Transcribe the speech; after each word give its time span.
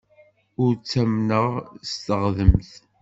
Ur 0.63 0.71
ttamneɣ 0.75 1.47
s 1.89 1.93
teɣdemt. 2.05 2.71